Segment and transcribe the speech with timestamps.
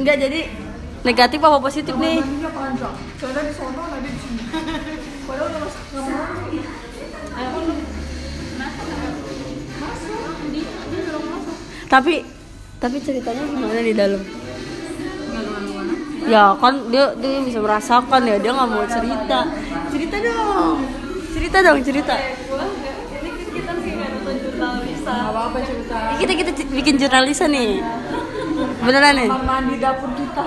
[0.00, 0.40] Enggak jadi
[1.04, 2.24] negatif apa positif nih?
[11.90, 12.14] Tapi
[12.80, 14.22] tapi ceritanya gimana di dalam?
[16.24, 19.38] Ya kan dia dia bisa merasakan ya dia nggak mau cerita.
[19.92, 20.76] Cerita dong.
[21.36, 22.14] Cerita dong cerita.
[26.16, 27.84] Kita kita bikin jurnalisan nih.
[28.80, 29.28] Beneran nih.
[29.28, 30.46] Kamar mandi dapur kita.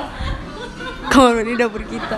[1.09, 2.17] Kamar mandi dapur kita.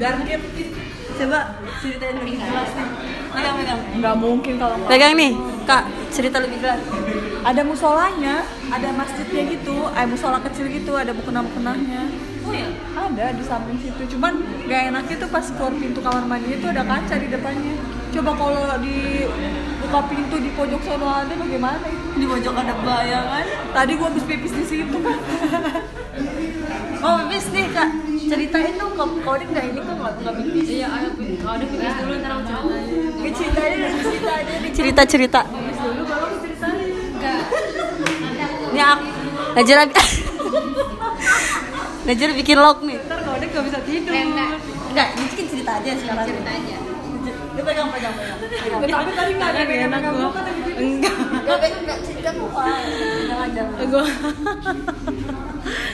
[0.00, 2.88] Dan kita Coba ceritain lebih jelas nih.
[3.32, 3.80] Pegang pegang.
[4.00, 5.32] nggak mungkin kalau Pegang nih,
[5.68, 5.84] Kak.
[6.12, 6.80] Cerita lebih jelas.
[7.42, 12.06] ada musolanya, ada masjidnya gitu, eh musola kecil gitu, ada mukena-mukenanya.
[12.46, 12.70] Oh ya.
[12.94, 16.86] Ada di samping situ, cuman gak enak itu pas keluar pintu kamar mandi itu ada
[16.86, 17.74] kaca di depannya.
[18.14, 19.26] Coba kalau di
[19.92, 22.16] buka pintu di pojok sono ada bagaimana itu?
[22.16, 23.44] Di pojok ada bayangan.
[23.76, 25.18] Tadi gua habis pipis di situ kan.
[27.02, 27.90] Oh, bis nih kak,
[28.30, 30.66] ceritain dong kau kau ini nggak ini kok nggak nggak pipis?
[30.70, 33.34] Iya, ayo kalau ada pipis dulu ntar aku ceritain.
[33.34, 35.40] Ceritain dong, ceritain cerita cerita.
[35.42, 36.78] Pipis dulu baru ceritain.
[37.18, 37.42] Enggak.
[38.70, 39.06] Ini aku
[39.52, 39.94] Najir lagi.
[42.06, 42.96] Najir bikin log nih.
[43.02, 44.12] Ntar kalau dia gak bisa tidur.
[44.14, 46.26] Enggak, ini bikin cerita aja sekarang.
[46.30, 46.76] cerita aja.
[47.22, 48.38] Dia pegang pegang pegang.
[48.82, 48.90] pegang.
[48.90, 50.28] Tapi tadi gak ada yang enak gua.
[50.78, 51.16] Enggak.
[51.16, 52.30] Enggak pegang enggak cerita.
[53.86, 54.04] Gua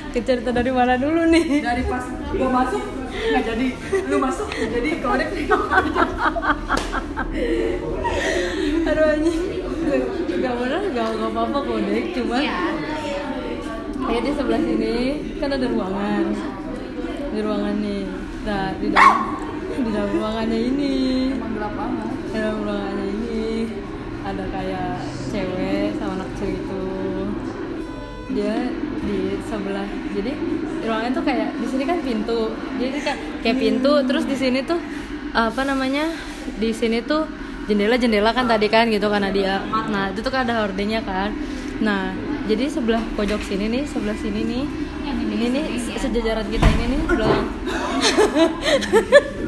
[0.08, 1.60] ke cerita dari mana dulu nih?
[1.60, 2.82] Dari pas gua masuk
[3.18, 3.66] nggak jadi,
[4.08, 5.58] lu masuk nggak jadi dia
[8.88, 9.40] Aduh anjing.
[10.38, 12.58] Gak bener, gak gak apa-apa kok dek, cuman Iya.
[13.98, 14.96] kayak di sebelah sini
[15.40, 16.24] kan ada ruangan.
[17.32, 18.04] Di ruangan nih.
[18.48, 19.27] Nah, di dalam
[19.78, 20.94] di dalam ruangannya ini.
[21.34, 22.08] Emang gelap banget.
[22.28, 23.44] di dalam ruangannya ini
[24.20, 24.90] ada kayak
[25.32, 26.84] cewek sama anak kecil gitu.
[28.28, 28.54] Dia
[28.98, 30.32] di sebelah jadi
[30.84, 32.52] ruangannya tuh kayak di sini kan pintu.
[32.76, 34.78] Jadi kayak kayak pintu terus di sini tuh
[35.32, 36.12] apa namanya
[36.56, 37.28] di sini tuh
[37.68, 39.60] jendela jendela kan tadi kan gitu karena dia
[39.92, 41.32] nah itu tuh kan ada hordengnya kan.
[41.80, 42.12] Nah
[42.48, 44.64] jadi sebelah pojok sini nih sebelah sini nih
[45.38, 47.00] ini nih se- sejajaran kita ini nih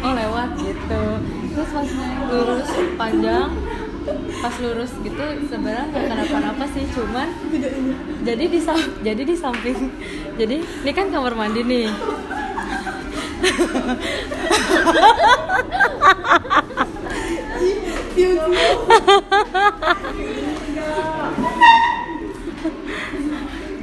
[0.00, 1.04] oh lewat gitu.
[1.50, 1.88] Terus pas
[2.30, 3.50] lurus panjang
[4.40, 7.28] pas lurus gitu sebenarnya nggak kenapa-napa sih cuman
[8.24, 8.60] jadi di
[9.04, 9.92] jadi di samping
[10.40, 11.92] jadi ini kan kamar mandi nih.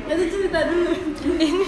[0.08, 0.92] Itu cerita dulu.
[1.38, 1.66] Nanti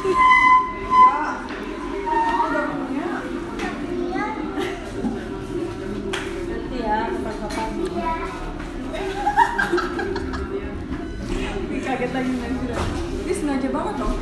[13.50, 14.14] sengaja banget loh.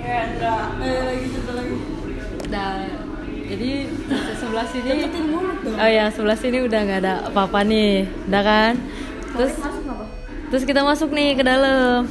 [0.00, 0.64] Ya enggak.
[0.80, 1.74] Eh cerita lagi.
[2.48, 2.72] Nah,
[3.52, 3.70] jadi
[4.08, 5.76] se- sebelah sini Deketin mulut dong.
[5.76, 8.72] oh ya sebelah sini udah nggak ada apa-apa nih udah kan
[9.36, 10.08] terus Masuk
[10.48, 12.08] terus kita masuk nih ke dalam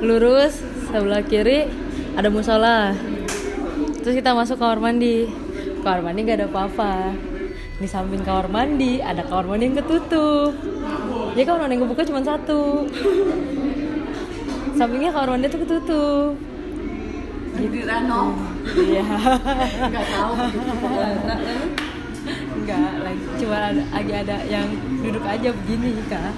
[0.00, 1.68] lurus sebelah kiri
[2.16, 2.96] ada musola
[4.00, 5.28] terus kita masuk kamar mandi
[5.80, 7.12] kamar mandi nggak ada apa-apa
[7.76, 10.52] di samping kamar mandi ada kamar mandi yang ketutup
[11.36, 12.88] jadi kamar mandi yang kebuka cuma satu
[14.74, 16.32] sampingnya kamar mandi tuh ketutup.
[17.54, 18.22] Di Rano.
[18.74, 19.06] iya.
[19.90, 20.32] Nggak tahu.
[22.54, 24.68] enggak lagi cuma ada lagi ada yang
[25.04, 26.34] duduk aja begini kak.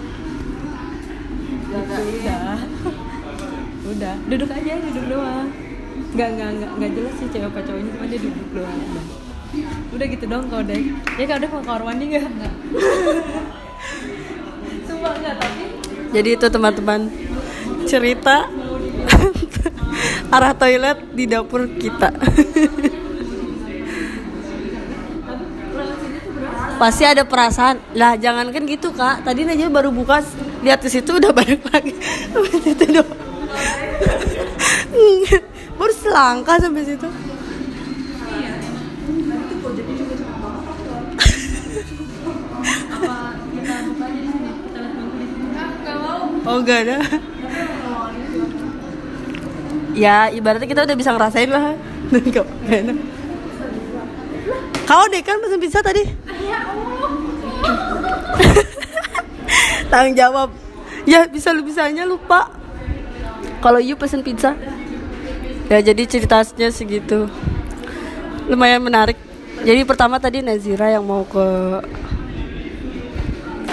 [1.66, 2.58] Gitu, udah.
[3.86, 4.14] Udah.
[4.26, 5.48] Duduk aja duduk doang.
[6.18, 8.76] Nggak nggak nggak nggak jelas sih cewek apa cowoknya cuma dia duduk doang.
[8.76, 9.06] Udah
[9.94, 10.82] udah gitu dong kau dek
[11.16, 12.26] ya kau dek mau kamar mandi nggak?
[12.26, 12.54] Nggak.
[14.90, 15.64] Sumpah nggak tapi
[16.14, 17.00] Jadi itu teman-teman
[17.86, 18.50] cerita
[20.34, 22.10] arah toilet di dapur kita.
[26.76, 27.80] Pasti ada perasaan.
[27.96, 29.24] Lah jangankan gitu kak.
[29.24, 30.20] Tadi aja baru buka
[30.60, 31.96] lihat ke situ udah balik lagi.
[32.66, 33.08] Situ doang.
[35.76, 37.08] baru selangkah sampai situ.
[42.96, 46.78] apa kita buka aja di sini kita lihat bangku di sini nggak mau Oh gak
[46.86, 46.98] ada.
[49.96, 51.74] Ya ibaratnya kita udah bisa ngerasain lah.
[52.12, 53.16] Kok gak enak
[54.86, 56.06] kau deh kan pesen pizza tadi.
[59.90, 60.54] Tanggung jawab.
[61.02, 62.54] Ya bisa lu bisanya lupa.
[63.58, 64.54] Kalau you pesen pizza.
[65.66, 67.26] Ya jadi ceritanya segitu.
[68.46, 69.18] Lumayan menarik.
[69.66, 71.46] Jadi pertama tadi Nazira yang mau ke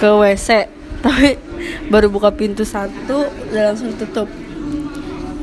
[0.02, 0.68] ke WC
[1.06, 1.38] tapi
[1.88, 4.28] baru buka pintu satu udah langsung tutup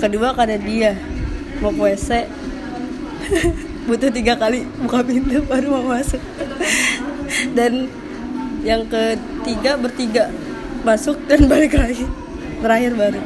[0.01, 0.93] kedua karena dia.
[1.61, 2.25] Mau ke WC
[3.89, 6.21] butuh tiga kali buka pintu baru mau masuk.
[7.57, 7.87] Dan
[8.65, 10.33] yang ketiga bertiga
[10.85, 12.09] masuk dan balik lagi.
[12.61, 13.21] Terakhir baru.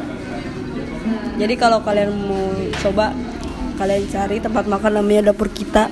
[1.38, 3.14] Jadi kalau kalian mau coba
[3.74, 5.90] kalian cari tempat makan namanya dapur kita.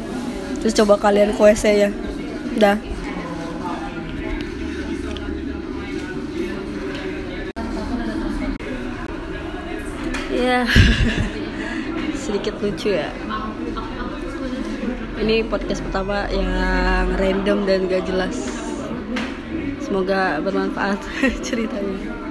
[0.62, 1.90] Terus coba kalian ke WC ya
[2.52, 2.76] dah
[10.52, 10.64] ya
[12.22, 13.08] sedikit lucu ya.
[15.22, 18.37] Ini podcast pertama yang random dan gak jelas.
[19.81, 20.99] Semoga bermanfaat
[21.46, 22.21] ceritanya